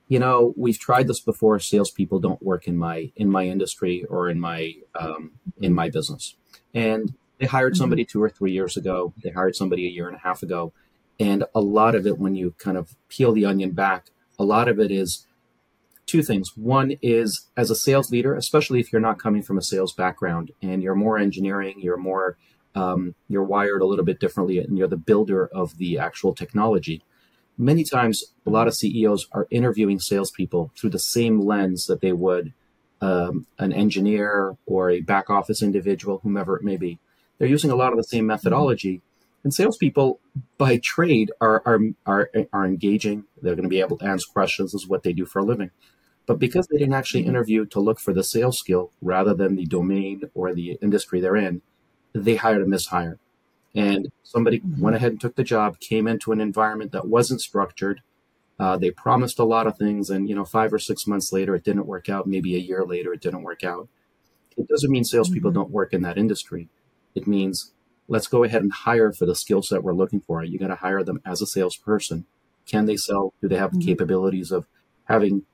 [0.08, 1.58] you know, we've tried this before.
[1.58, 6.34] Salespeople don't work in my in my industry or in my um, in my business,
[6.74, 7.78] and they hired mm-hmm.
[7.78, 9.12] somebody two or three years ago.
[9.22, 10.72] They hired somebody a year and a half ago,
[11.20, 14.68] and a lot of it, when you kind of peel the onion back, a lot
[14.68, 15.26] of it is
[16.06, 16.56] two things.
[16.56, 20.52] One is as a sales leader, especially if you're not coming from a sales background
[20.62, 22.38] and you're more engineering, you're more
[22.74, 27.02] um, you're wired a little bit differently, and you're the builder of the actual technology
[27.58, 32.12] many times a lot of CEOs are interviewing salespeople through the same lens that they
[32.12, 32.54] would
[33.00, 36.98] um, an engineer or a back office individual, whomever it may be.
[37.38, 39.02] They're using a lot of the same methodology.
[39.44, 40.20] And salespeople,
[40.56, 43.24] by trade, are are are, are engaging.
[43.40, 44.72] They're going to be able to answer questions.
[44.72, 45.70] This is what they do for a living.
[46.26, 49.64] But because they didn't actually interview to look for the sales skill rather than the
[49.64, 51.62] domain or the industry they're in,
[52.12, 53.18] they hired a mishire.
[53.74, 54.80] And somebody mm-hmm.
[54.80, 58.02] went ahead and took the job, came into an environment that wasn't structured.
[58.58, 61.54] Uh, they promised a lot of things, and you know, five or six months later,
[61.54, 62.26] it didn't work out.
[62.26, 63.88] Maybe a year later, it didn't work out.
[64.56, 65.60] It doesn't mean salespeople mm-hmm.
[65.60, 66.68] don't work in that industry.
[67.14, 67.72] It means
[68.08, 70.42] let's go ahead and hire for the skill set we're looking for.
[70.42, 72.24] You got to hire them as a salesperson.
[72.66, 73.32] Can they sell?
[73.40, 73.80] Do they have mm-hmm.
[73.80, 74.66] the capabilities of
[75.04, 75.44] having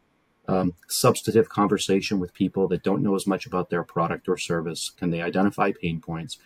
[0.48, 4.90] um, substantive conversation with people that don't know as much about their product or service?
[4.96, 6.38] Can they identify pain points?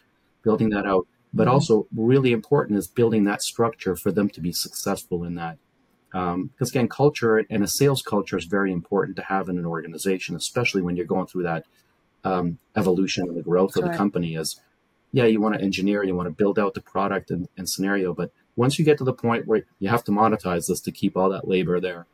[0.43, 1.55] Building that out but mm-hmm.
[1.55, 5.59] also really important is building that structure for them to be successful in that.
[6.11, 9.67] Because um, again, culture and a sales culture is very important to have in an
[9.67, 11.67] organization, especially when you're going through that
[12.25, 14.35] um, evolution and the growth of the company.
[14.35, 14.61] is
[15.13, 18.13] yeah, you want to engineer, you want to build out the product and, and scenario,
[18.13, 21.17] but once you get to the point where you have to monetize this to keep
[21.17, 22.07] all that labor there,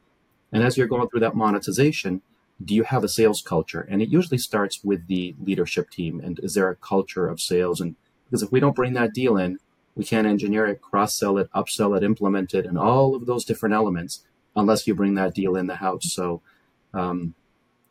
[0.53, 2.23] and as you're going through that monetization,
[2.65, 3.81] do you have a sales culture?
[3.91, 6.21] And it usually starts with the leadership team.
[6.21, 7.97] And is there a culture of sales and
[8.35, 9.61] because if we don't bring that deal in,
[9.95, 13.45] we can't engineer it, cross sell it, upsell it, implement it, and all of those
[13.45, 14.25] different elements
[14.57, 16.13] unless you bring that deal in the house.
[16.13, 16.43] So,
[16.93, 17.37] um,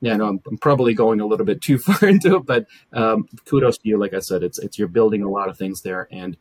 [0.02, 3.30] yeah, no, I'm, I'm, probably going a little bit too far into it, but um,
[3.46, 3.98] kudos to you.
[3.98, 6.36] Like I said, it's it's you're building a lot of things there, and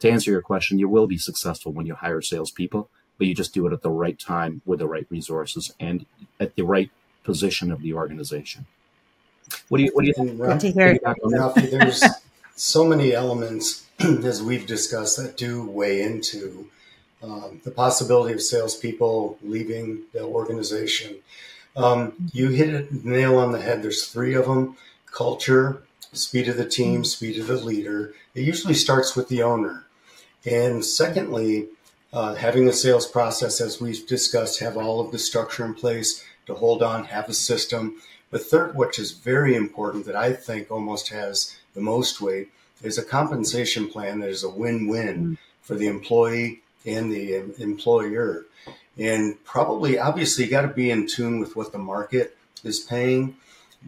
[0.00, 3.54] to answer your question, you will be successful when you hire salespeople, but you just
[3.54, 6.04] do it at the right time with the right resources and
[6.38, 6.90] at the right
[7.24, 8.66] position of the organization.
[9.70, 10.36] What do you What do you think?
[10.36, 10.98] Good to hear.
[12.56, 16.68] So many elements, as we've discussed, that do weigh into
[17.22, 21.16] um, the possibility of salespeople leaving the organization.
[21.76, 23.82] Um, you hit it nail on the head.
[23.82, 24.76] There's three of them:
[25.12, 28.14] culture, speed of the team, speed of the leader.
[28.34, 29.84] It usually starts with the owner,
[30.44, 31.68] and secondly,
[32.12, 36.24] uh, having a sales process, as we've discussed, have all of the structure in place
[36.46, 38.00] to hold on, have a system.
[38.30, 42.48] But third, which is very important, that I think almost has the most weight
[42.82, 45.34] is a compensation plan that is a win-win mm-hmm.
[45.62, 48.46] for the employee and the employer.
[48.98, 53.36] And probably, obviously, you got to be in tune with what the market is paying.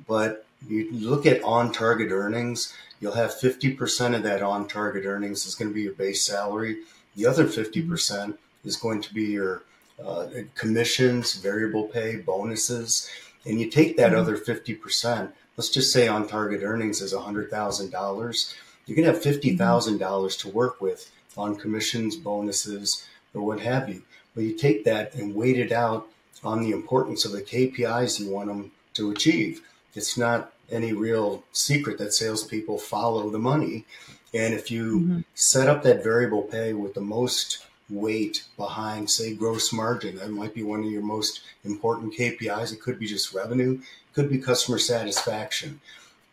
[0.07, 2.75] But you look at on-target earnings.
[3.01, 6.79] you'll have 50% of that on target earnings is going to be your base salary.
[7.17, 9.63] The other 50% is going to be your
[10.05, 13.09] uh, commissions, variable pay, bonuses.
[13.47, 14.21] And you take that mm-hmm.
[14.21, 18.55] other 50%, let's just say on target earnings is $100,000.
[18.87, 24.03] You can have $50,000 to work with on commissions, bonuses, or what have you.
[24.35, 26.07] But you take that and weight it out
[26.45, 29.63] on the importance of the KPIs you want them to achieve.
[29.95, 33.85] It's not any real secret that salespeople follow the money.
[34.33, 35.21] And if you mm-hmm.
[35.35, 40.55] set up that variable pay with the most weight behind, say, gross margin, that might
[40.55, 42.73] be one of your most important KPIs.
[42.73, 45.81] It could be just revenue, it could be customer satisfaction.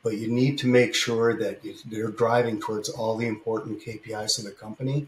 [0.04, 4.46] But you need to make sure that they're driving towards all the important KPIs of
[4.46, 5.08] the company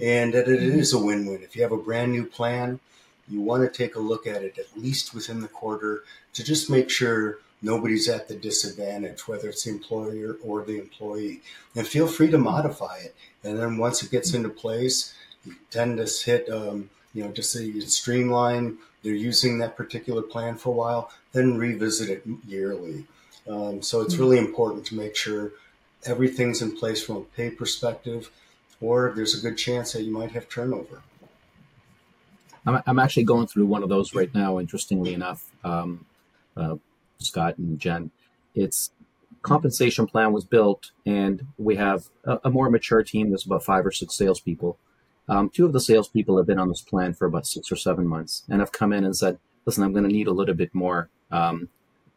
[0.00, 0.96] and that it mm-hmm.
[0.96, 1.42] a win win.
[1.42, 2.80] If you have a brand new plan,
[3.28, 6.70] you want to take a look at it at least within the quarter to just
[6.70, 11.42] make sure nobody's at the disadvantage, whether it's the employer or the employee.
[11.74, 13.14] And feel free to modify it.
[13.44, 15.14] And then once it gets into place,
[15.70, 20.70] to hit, um, you know, just so you streamline, they're using that particular plan for
[20.70, 23.06] a while, then revisit it yearly.
[23.48, 24.22] Um, so it's mm-hmm.
[24.22, 25.52] really important to make sure
[26.04, 28.30] everything's in place from a pay perspective,
[28.80, 31.02] or there's a good chance that you might have turnover.
[32.66, 35.50] I'm, I'm actually going through one of those right now, interestingly enough.
[35.64, 36.04] Um,
[36.56, 36.76] uh,
[37.18, 38.10] Scott and Jen.
[38.54, 38.90] Its
[39.42, 43.30] compensation plan was built, and we have a, a more mature team.
[43.30, 44.78] There's about five or six salespeople.
[45.28, 48.06] Um, two of the salespeople have been on this plan for about six or seven
[48.06, 50.74] months, and have come in and said, "Listen, I'm going to need a little bit
[50.74, 51.10] more.
[51.30, 51.68] Um,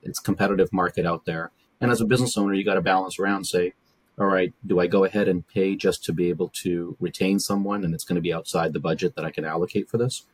[0.02, 3.46] it's competitive market out there, and as a business owner, you got to balance around.
[3.46, 3.74] Say,
[4.18, 7.84] all right, do I go ahead and pay just to be able to retain someone,
[7.84, 10.26] and it's going to be outside the budget that I can allocate for this,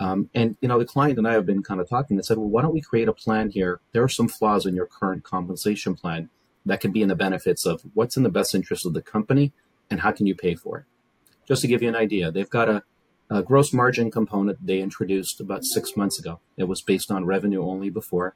[0.00, 2.16] um, and you know, the client and I have been kind of talking.
[2.16, 3.80] They said, "Well, why don't we create a plan here?
[3.92, 6.30] There are some flaws in your current compensation plan
[6.64, 9.52] that can be in the benefits of what's in the best interest of the company
[9.90, 10.84] and how can you pay for it."
[11.46, 12.82] Just to give you an idea, they've got a,
[13.30, 16.40] a gross margin component they introduced about six months ago.
[16.56, 18.34] It was based on revenue only before,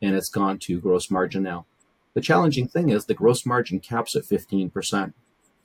[0.00, 1.66] and it's gone to gross margin now.
[2.14, 5.12] The challenging thing is the gross margin caps at 15%.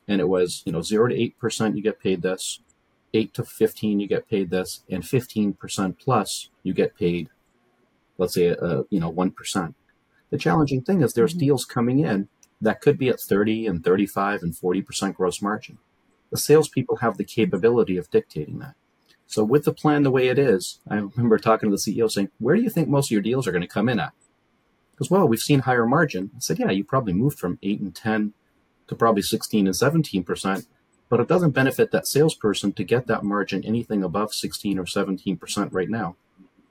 [0.07, 2.59] And it was, you know, zero to 8% you get paid this,
[3.13, 7.29] 8 to 15 you get paid this and 15% plus you get paid
[8.17, 9.73] let's say uh, you know 1%
[10.29, 11.39] the challenging thing is there's mm-hmm.
[11.39, 15.77] deals coming in that could be at 30 and 35 and 40% gross margin
[16.31, 18.75] the salespeople have the capability of dictating that
[19.27, 22.29] so with the plan the way it is i remember talking to the ceo saying
[22.39, 24.13] where do you think most of your deals are going to come in at
[24.91, 27.95] because well we've seen higher margin i said yeah you probably moved from 8 and
[27.95, 28.33] 10
[28.87, 30.65] to probably 16 and 17%
[31.11, 35.73] but it doesn't benefit that salesperson to get that margin anything above 16 or 17%
[35.73, 36.15] right now.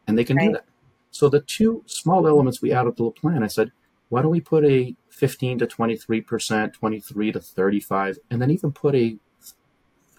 [0.06, 0.46] And they can right.
[0.46, 0.64] do that.
[1.10, 3.70] So the two small elements we added to the plan, I said,
[4.08, 8.94] why don't we put a 15 to 23%, 23 to 35, and then even put
[8.94, 9.18] a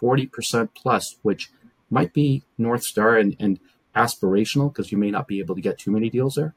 [0.01, 1.51] 40% plus, which
[1.89, 3.59] might be North Star and, and
[3.95, 6.55] aspirational because you may not be able to get too many deals there.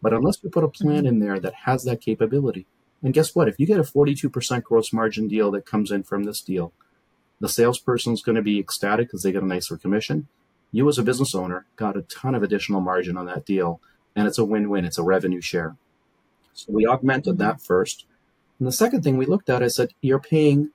[0.00, 2.66] But unless we put a plan in there that has that capability,
[3.02, 3.48] and guess what?
[3.48, 6.72] If you get a 42% gross margin deal that comes in from this deal,
[7.40, 10.28] the salesperson is going to be ecstatic because they get a nicer commission.
[10.72, 13.80] You, as a business owner, got a ton of additional margin on that deal,
[14.14, 14.84] and it's a win win.
[14.84, 15.76] It's a revenue share.
[16.54, 18.06] So we augmented that first.
[18.58, 20.70] And the second thing we looked at, I said, you're paying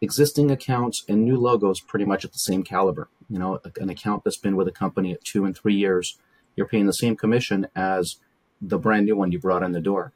[0.00, 3.08] existing accounts and new logos pretty much at the same caliber.
[3.28, 6.18] You know, an account that's been with a company at two and three years,
[6.56, 8.16] you're paying the same commission as
[8.60, 10.12] the brand new one you brought in the door.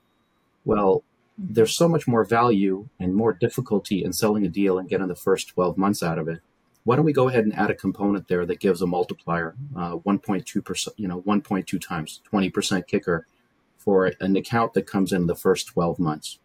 [0.65, 1.03] Well,
[1.37, 5.15] there's so much more value and more difficulty in selling a deal and getting the
[5.15, 6.41] first 12 months out of it.
[6.85, 9.97] Why don't we go ahead and add a component there that gives a multiplier, uh,
[9.99, 13.27] 1.2%, you know, 1.2 times, 20% kicker
[13.77, 16.39] for an account that comes in the first 12 months.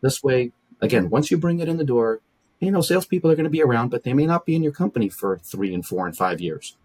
[0.00, 2.20] This way, again, once you bring it in the door,
[2.62, 4.72] you know, salespeople are going to be around, but they may not be in your
[4.72, 6.76] company for three and four and five years.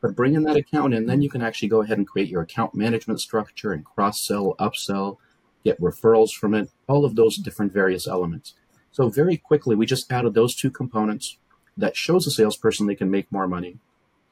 [0.00, 2.42] But bring in that account and then you can actually go ahead and create your
[2.42, 5.16] account management structure and cross sell, upsell,
[5.64, 8.54] get referrals from it, all of those different various elements.
[8.92, 11.38] So very quickly, we just added those two components
[11.76, 13.78] that shows a salesperson they can make more money.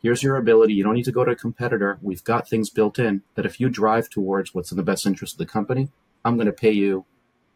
[0.03, 0.75] Here's your ability.
[0.75, 1.99] You don't need to go to a competitor.
[2.01, 5.35] We've got things built in that if you drive towards what's in the best interest
[5.35, 5.89] of the company,
[6.25, 7.07] I'm going to pay you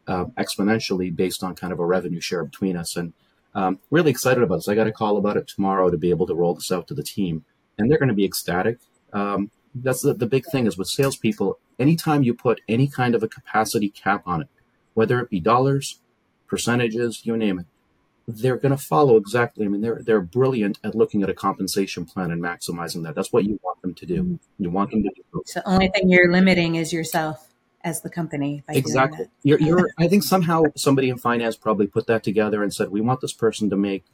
[0.08, 2.96] uh, exponentially based on kind of a revenue share between us.
[2.96, 3.12] And
[3.56, 4.68] um, really excited about this.
[4.68, 6.94] I got a call about it tomorrow to be able to roll this out to
[6.94, 7.44] the team,
[7.78, 8.78] and they're going to be ecstatic.
[9.14, 13.22] Um, that's the, the big thing is with salespeople, anytime you put any kind of
[13.22, 14.48] a capacity cap on it,
[14.92, 16.00] whether it be dollars,
[16.46, 17.66] percentages, you name it,
[18.28, 19.64] they're going to follow exactly.
[19.64, 23.14] I mean, they're they're brilliant at looking at a compensation plan and maximizing that.
[23.14, 24.38] That's what you want them to do.
[24.58, 25.42] You want them to do.
[25.46, 27.45] So the only thing you're limiting is yourself
[27.86, 28.64] as the company.
[28.68, 29.26] exactly.
[29.44, 33.00] You're, you're, I think somehow somebody in finance probably put that together and said, we
[33.00, 34.04] want this person to make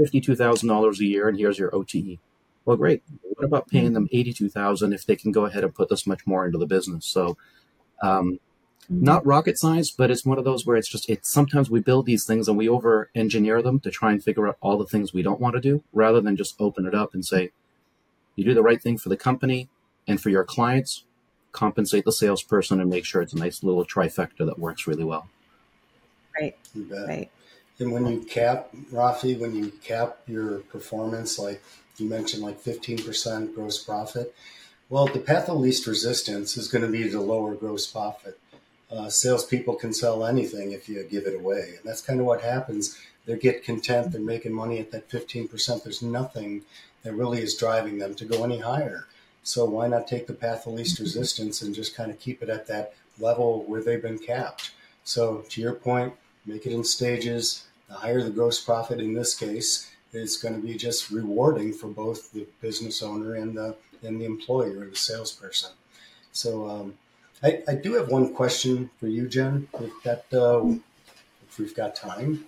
[0.00, 2.18] $52,000 a year and here's your OTE.
[2.64, 3.02] Well, great.
[3.20, 6.46] What about paying them 82,000 if they can go ahead and put this much more
[6.46, 7.04] into the business?
[7.04, 7.36] So,
[8.02, 8.38] um,
[8.84, 9.04] mm-hmm.
[9.04, 12.06] not rocket science, but it's one of those where it's just, it's sometimes we build
[12.06, 15.12] these things and we over engineer them to try and figure out all the things
[15.12, 17.50] we don't want to do rather than just open it up and say,
[18.36, 19.68] you do the right thing for the company
[20.08, 21.04] and for your clients,
[21.52, 25.28] compensate the salesperson and make sure it's a nice little trifecta that works really well.
[26.38, 26.56] Right.
[26.74, 27.30] Right.
[27.78, 31.62] And when you cap, Rafi, when you cap your performance, like
[31.98, 34.34] you mentioned, like 15% gross profit,
[34.88, 38.38] well, the path of least resistance is going to be the lower gross profit.
[38.90, 41.74] Uh, salespeople can sell anything if you give it away.
[41.76, 42.98] And that's kind of what happens.
[43.24, 45.82] They get content, they're making money at that 15%.
[45.82, 46.62] There's nothing
[47.02, 49.06] that really is driving them to go any higher.
[49.42, 52.48] So why not take the path of least resistance and just kind of keep it
[52.48, 54.72] at that level where they've been capped?
[55.04, 56.14] So to your point,
[56.46, 57.64] make it in stages.
[57.88, 61.88] The higher the gross profit in this case, is going to be just rewarding for
[61.88, 65.70] both the business owner and the and the employer or the salesperson.
[66.32, 66.94] So um,
[67.42, 70.64] I, I, do have one question for you, Jen, if that uh,
[71.48, 72.46] if we've got time.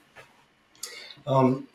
[1.26, 1.68] Um,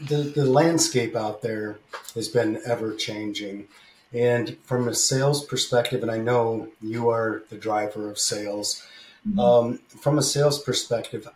[0.00, 1.78] the the landscape out there
[2.14, 3.68] has been ever changing.
[4.12, 8.82] And from a sales perspective, and I know you are the driver of sales,
[9.28, 9.38] mm-hmm.
[9.38, 11.28] um, from a sales perspective,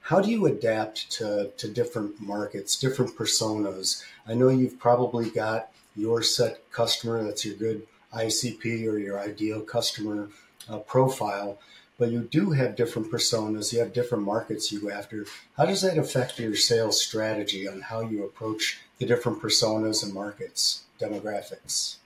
[0.00, 4.04] how do you adapt to, to different markets, different personas?
[4.28, 9.62] I know you've probably got your set customer that's your good ICP or your ideal
[9.62, 10.28] customer
[10.68, 11.58] uh, profile,
[11.98, 15.26] but you do have different personas, you have different markets you go after.
[15.56, 20.12] How does that affect your sales strategy on how you approach the different personas and
[20.12, 21.96] markets, demographics?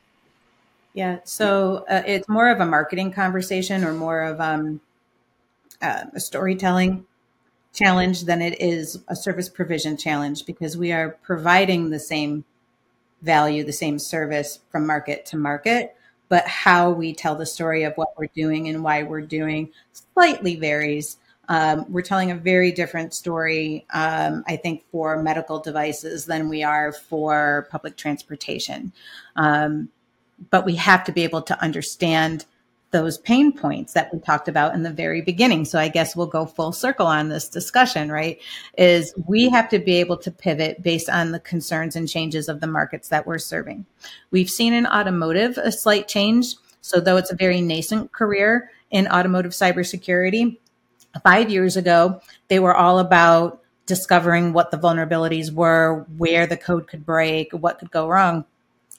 [0.94, 4.80] Yeah, so uh, it's more of a marketing conversation or more of um,
[5.80, 7.06] uh, a storytelling
[7.72, 12.44] challenge than it is a service provision challenge because we are providing the same
[13.22, 15.94] value, the same service from market to market,
[16.28, 20.56] but how we tell the story of what we're doing and why we're doing slightly
[20.56, 21.16] varies.
[21.48, 26.62] Um, we're telling a very different story, um, I think, for medical devices than we
[26.62, 28.92] are for public transportation.
[29.36, 29.88] Um,
[30.50, 32.44] but we have to be able to understand
[32.90, 35.64] those pain points that we talked about in the very beginning.
[35.64, 38.40] So I guess we'll go full circle on this discussion, right?
[38.78, 42.60] Is we have to be able to pivot based on the concerns and changes of
[42.60, 43.84] the markets that we're serving.
[44.30, 46.54] We've seen in automotive a slight change.
[46.80, 50.56] So though it's a very nascent career in automotive cybersecurity,
[51.22, 56.86] five years ago, they were all about discovering what the vulnerabilities were, where the code
[56.86, 58.44] could break, what could go wrong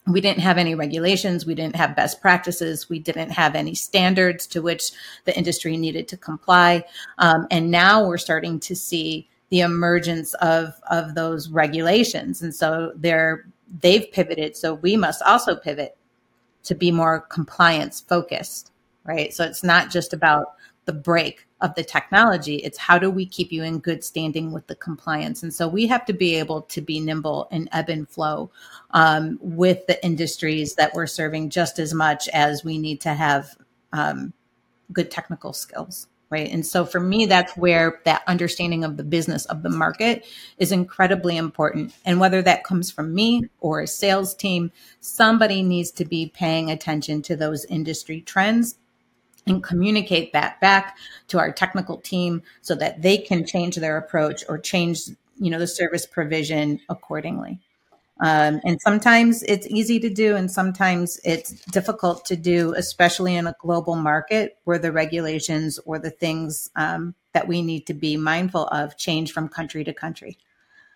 [0.09, 1.45] we didn't have any regulations.
[1.45, 2.89] We didn't have best practices.
[2.89, 4.91] We didn't have any standards to which
[5.25, 6.83] the industry needed to comply.
[7.17, 12.41] Um, and now we're starting to see the emergence of of those regulations.
[12.41, 13.45] And so they're
[13.81, 14.55] they've pivoted.
[14.55, 15.97] So we must also pivot
[16.63, 18.71] to be more compliance focused
[19.09, 19.33] right?
[19.33, 20.53] So it's not just about
[20.89, 22.55] the break of the technology.
[22.55, 25.43] It's how do we keep you in good standing with the compliance?
[25.43, 28.49] And so we have to be able to be nimble and ebb and flow
[28.89, 33.55] um, with the industries that we're serving just as much as we need to have
[33.93, 34.33] um,
[34.91, 36.07] good technical skills.
[36.31, 36.51] Right.
[36.51, 40.25] And so for me, that's where that understanding of the business of the market
[40.57, 41.93] is incredibly important.
[42.03, 44.71] And whether that comes from me or a sales team,
[45.01, 48.75] somebody needs to be paying attention to those industry trends
[49.49, 50.97] and communicate that back
[51.27, 55.01] to our technical team so that they can change their approach or change
[55.37, 57.59] you know the service provision accordingly.
[58.21, 63.47] Um, and sometimes it's easy to do and sometimes it's difficult to do especially in
[63.47, 68.17] a global market where the regulations or the things um, that we need to be
[68.17, 70.37] mindful of change from country to country.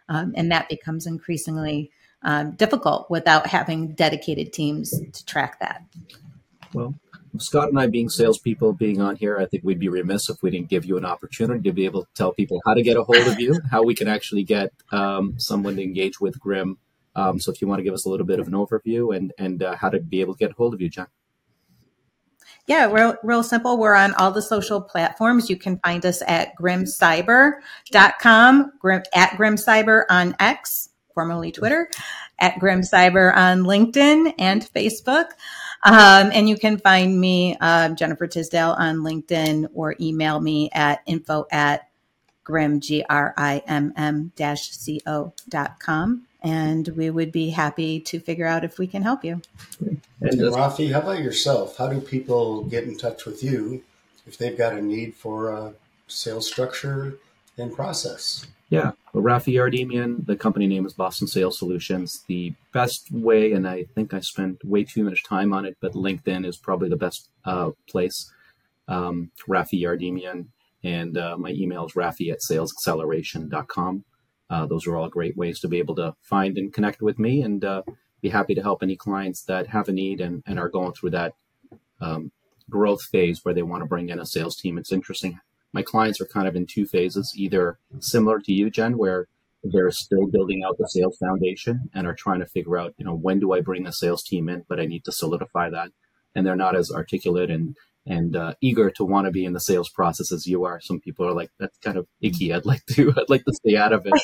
[0.09, 1.91] Um, and that becomes increasingly
[2.23, 5.81] um, difficult without having dedicated teams to track that.
[6.73, 6.93] Well
[7.39, 10.51] Scott and I, being salespeople, being on here, I think we'd be remiss if we
[10.51, 13.03] didn't give you an opportunity to be able to tell people how to get a
[13.03, 16.77] hold of you, how we can actually get um, someone to engage with Grim.
[17.15, 19.31] Um, so, if you want to give us a little bit of an overview and
[19.37, 21.07] and uh, how to be able to get a hold of you, Jen.
[22.65, 23.77] Yeah, real, real simple.
[23.77, 25.49] We're on all the social platforms.
[25.49, 31.89] You can find us at grimcyber.com, grim, at grimcyber on X, formerly Twitter,
[32.39, 35.31] at grimcyber on LinkedIn and Facebook.
[35.85, 41.01] Um, and you can find me, uh, Jennifer Tisdale, on LinkedIn or email me at
[41.05, 41.89] info at
[42.43, 46.23] grim, G R I M M dash C O dot com.
[46.41, 49.41] And we would be happy to figure out if we can help you.
[49.79, 51.77] And, and Rafi, how about yourself?
[51.77, 53.83] How do people get in touch with you
[54.25, 55.73] if they've got a need for a
[56.07, 57.17] sales structure
[57.57, 58.47] and process?
[58.69, 62.23] Yeah, well, Rafi Yardemian, the company name is Boston Sales Solutions.
[62.27, 65.93] The best way, and I think I spent way too much time on it, but
[65.93, 68.31] LinkedIn is probably the best uh, place.
[68.87, 70.47] Um, Rafi Yardemian,
[70.83, 74.03] and uh, my email is rafi at salesacceleration.com.
[74.49, 77.41] Uh, those are all great ways to be able to find and connect with me
[77.41, 77.81] and uh,
[78.21, 81.11] be happy to help any clients that have a need and, and are going through
[81.11, 81.33] that
[82.01, 82.31] um,
[82.69, 84.77] growth phase where they want to bring in a sales team.
[84.77, 85.39] It's interesting.
[85.73, 89.27] My clients are kind of in two phases, either similar to you, Jen, where
[89.63, 93.15] they're still building out the sales foundation and are trying to figure out, you know,
[93.15, 95.91] when do I bring the sales team in, but I need to solidify that.
[96.35, 99.59] And they're not as articulate and and uh, eager to want to be in the
[99.59, 100.81] sales process as you are.
[100.81, 102.53] Some people are like, that's kind of icky.
[102.53, 104.21] I'd like to, I'd like to stay out of it.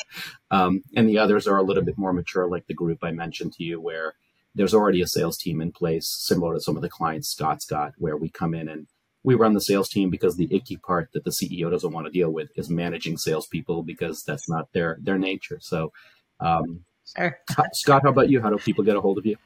[0.50, 3.54] Um, and the others are a little bit more mature, like the group I mentioned
[3.54, 4.16] to you, where
[4.54, 7.92] there's already a sales team in place, similar to some of the clients Scott's got,
[7.96, 8.86] where we come in and
[9.22, 12.12] we run the sales team because the icky part that the CEO doesn't want to
[12.12, 15.58] deal with is managing salespeople because that's not their their nature.
[15.60, 15.92] So,
[16.40, 16.84] um,
[17.16, 17.38] sure.
[17.72, 18.40] Scott, how about you?
[18.40, 19.36] How do people get a hold of you?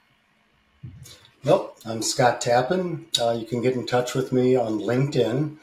[1.45, 3.07] Nope, I'm Scott Tappan.
[3.21, 5.57] Uh, you can get in touch with me on LinkedIn.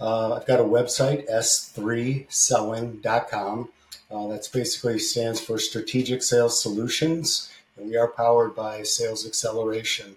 [0.00, 3.68] Uh, I've got a website, s3selling.com.
[4.10, 10.16] Uh, that's basically stands for Strategic Sales Solutions, and we are powered by Sales Acceleration.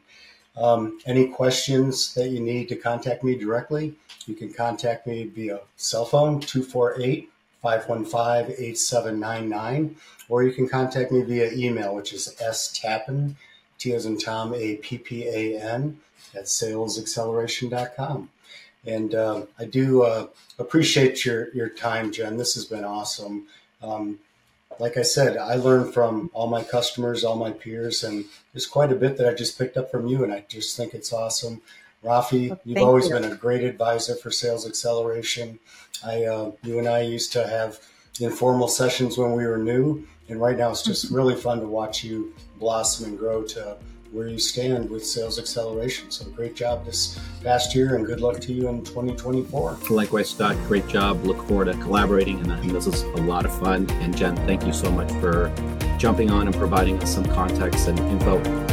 [0.58, 3.95] Um, any questions that you need to contact me directly,
[4.26, 7.30] you can contact me via cell phone 248
[7.62, 9.95] 515 8799,
[10.30, 13.36] or you can contact me via email, which is stappan
[13.78, 15.99] T as in Tom, A P P A N,
[16.36, 18.30] at salesacceleration.com.
[18.86, 20.28] And uh, I do uh,
[20.60, 22.38] appreciate your, your time, Jen.
[22.38, 23.47] This has been awesome.
[23.82, 24.20] Um,
[24.80, 28.91] like I said, I learned from all my customers, all my peers, and there's quite
[28.91, 31.61] a bit that I just picked up from you, and I just think it's awesome.
[32.03, 33.13] Rafi, well, you've always you.
[33.13, 35.59] been a great advisor for Sales Acceleration.
[36.03, 37.80] I, uh, you and I used to have
[38.19, 41.15] informal sessions when we were new, and right now it's just mm-hmm.
[41.15, 43.78] really fun to watch you blossom and grow to
[44.12, 46.12] where you stand with sales acceleration.
[46.12, 49.78] So great job this past year and good luck to you in 2024.
[49.89, 51.24] Likewise, Scott, great job.
[51.24, 53.89] Look forward to collaborating and, and this is a lot of fun.
[54.01, 55.53] And Jen, thank you so much for
[55.97, 58.70] jumping on and providing us some context and info.